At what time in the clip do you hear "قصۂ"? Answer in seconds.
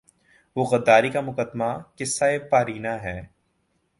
1.95-2.37